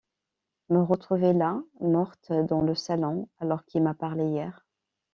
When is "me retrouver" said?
0.69-1.31